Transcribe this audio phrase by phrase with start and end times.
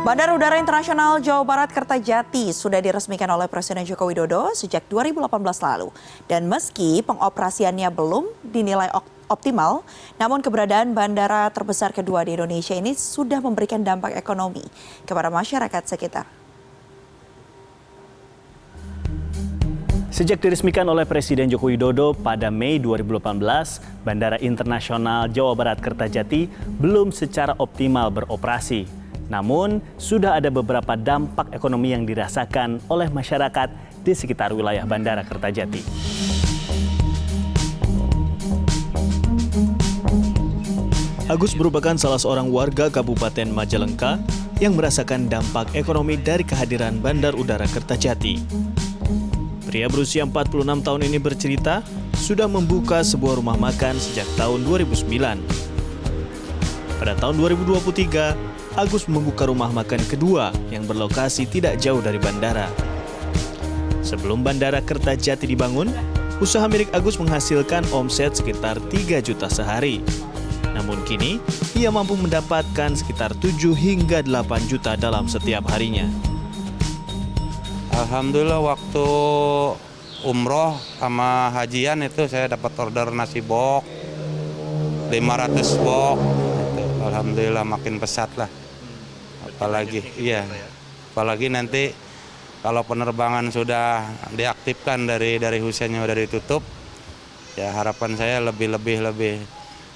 [0.00, 5.28] Bandara Udara Internasional Jawa Barat Kertajati sudah diresmikan oleh Presiden Joko Widodo sejak 2018
[5.60, 5.92] lalu.
[6.24, 8.88] Dan meski pengoperasiannya belum dinilai
[9.28, 9.84] optimal,
[10.16, 14.64] namun keberadaan bandara terbesar kedua di Indonesia ini sudah memberikan dampak ekonomi
[15.04, 16.24] kepada masyarakat sekitar.
[20.08, 26.48] Sejak diresmikan oleh Presiden Joko Widodo pada Mei 2018, Bandara Internasional Jawa Barat Kertajati
[26.80, 28.99] belum secara optimal beroperasi.
[29.30, 33.70] Namun, sudah ada beberapa dampak ekonomi yang dirasakan oleh masyarakat
[34.02, 35.82] di sekitar wilayah Bandara Kertajati.
[41.30, 44.18] Agus merupakan salah seorang warga Kabupaten Majalengka
[44.58, 48.42] yang merasakan dampak ekonomi dari kehadiran Bandar Udara Kertajati.
[49.62, 51.86] Pria berusia 46 tahun ini bercerita
[52.18, 55.69] sudah membuka sebuah rumah makan sejak tahun 2009.
[57.00, 62.68] Pada tahun 2023, Agus membuka rumah makan kedua yang berlokasi tidak jauh dari bandara.
[64.04, 65.88] Sebelum bandara Kertajati dibangun,
[66.44, 70.04] usaha milik Agus menghasilkan omset sekitar 3 juta sehari.
[70.76, 71.40] Namun kini,
[71.72, 76.04] ia mampu mendapatkan sekitar 7 hingga 8 juta dalam setiap harinya.
[77.96, 79.08] Alhamdulillah waktu
[80.28, 83.88] umroh sama hajian itu saya dapat order nasi bok
[85.08, 86.49] 500 bok
[87.00, 88.48] alhamdulillah makin pesat lah
[89.48, 90.44] apalagi iya
[91.12, 91.90] apalagi nanti
[92.60, 94.04] kalau penerbangan sudah
[94.36, 96.62] diaktifkan dari dari Husennya sudah ditutup
[97.56, 99.34] ya harapan saya lebih lebih lebih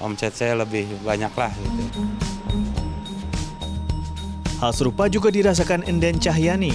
[0.00, 2.00] omset saya lebih banyak lah gitu.
[4.60, 6.68] Hal serupa juga dirasakan Enden Cahyani.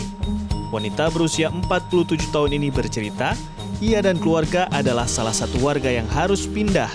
[0.74, 3.38] Wanita berusia 47 tahun ini bercerita,
[3.78, 6.90] ia dan keluarga adalah salah satu warga yang harus pindah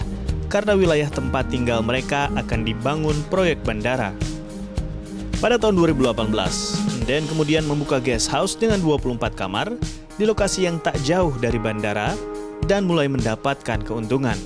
[0.51, 4.11] karena wilayah tempat tinggal mereka akan dibangun proyek bandara.
[5.39, 9.73] Pada tahun 2018, Den kemudian membuka guest house dengan 24 kamar
[10.19, 12.13] di lokasi yang tak jauh dari bandara
[12.67, 14.37] dan mulai mendapatkan keuntungan.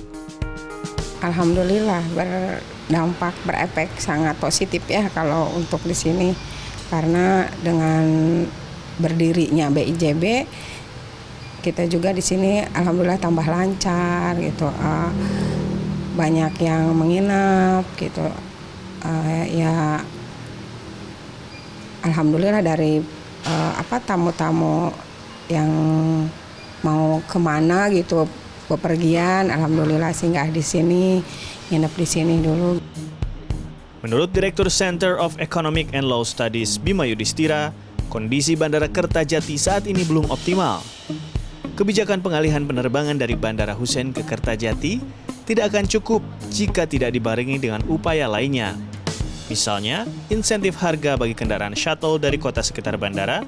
[1.19, 6.31] Alhamdulillah berdampak berefek sangat positif ya kalau untuk di sini
[6.93, 8.05] karena dengan
[9.01, 10.23] berdirinya BIJB
[11.65, 14.69] kita juga di sini alhamdulillah tambah lancar gitu.
[14.69, 15.09] Uh,
[16.15, 18.23] banyak yang menginap gitu
[19.03, 19.99] uh, ya
[22.07, 23.03] alhamdulillah dari
[23.45, 24.95] uh, apa tamu-tamu
[25.51, 25.69] yang
[26.81, 28.25] mau ke mana gitu
[28.71, 31.21] bepergian alhamdulillah singgah di sini
[31.69, 32.81] nginep di sini dulu
[34.05, 37.73] Menurut Direktur Center of Economic and Law Studies Bima Yudhistira,
[38.05, 40.85] kondisi Bandara Kertajati saat ini belum optimal.
[41.73, 45.01] Kebijakan pengalihan penerbangan dari Bandara Hussein ke Kertajati
[45.45, 48.73] tidak akan cukup jika tidak dibarengi dengan upaya lainnya.
[49.45, 53.45] Misalnya, insentif harga bagi kendaraan shuttle dari kota sekitar bandara,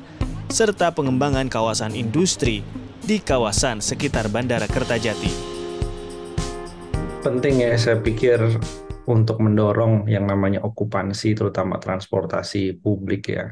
[0.53, 2.61] serta pengembangan kawasan industri
[3.01, 5.31] di kawasan sekitar Bandara Kertajati.
[7.25, 8.61] Penting ya, saya pikir
[9.09, 13.49] untuk mendorong yang namanya okupansi, terutama transportasi publik ya.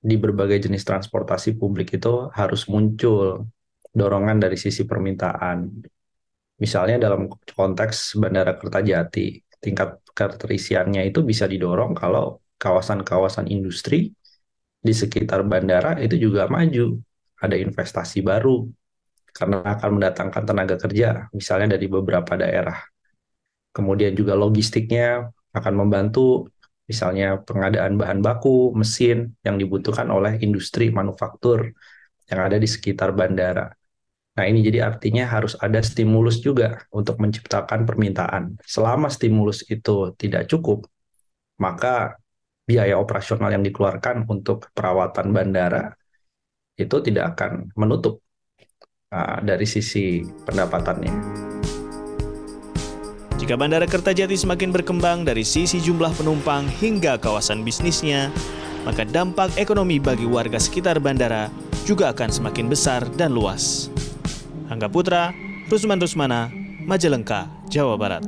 [0.00, 3.46] Di berbagai jenis transportasi publik itu harus muncul
[3.92, 5.68] dorongan dari sisi permintaan
[6.60, 14.12] Misalnya dalam konteks Bandara Kertajati, tingkat keterisiannya itu bisa didorong kalau kawasan-kawasan industri
[14.80, 17.00] di sekitar bandara itu juga maju.
[17.40, 18.68] Ada investasi baru
[19.32, 22.76] karena akan mendatangkan tenaga kerja, misalnya dari beberapa daerah.
[23.72, 26.50] Kemudian juga logistiknya akan membantu
[26.90, 31.70] misalnya pengadaan bahan baku, mesin yang dibutuhkan oleh industri manufaktur
[32.26, 33.70] yang ada di sekitar bandara.
[34.38, 38.56] Nah, ini jadi artinya harus ada stimulus juga untuk menciptakan permintaan.
[38.62, 40.86] Selama stimulus itu tidak cukup,
[41.58, 42.16] maka
[42.64, 45.92] biaya operasional yang dikeluarkan untuk perawatan bandara
[46.78, 48.22] itu tidak akan menutup
[49.12, 51.12] uh, dari sisi pendapatannya.
[53.40, 58.28] Jika Bandara Kertajati semakin berkembang dari sisi jumlah penumpang hingga kawasan bisnisnya,
[58.84, 61.48] maka dampak ekonomi bagi warga sekitar bandara
[61.88, 63.88] juga akan semakin besar dan luas.
[64.70, 65.34] Angga Putra,
[65.66, 66.46] Rusman Rusmana,
[66.86, 68.22] Majalengka, Jawa Barat.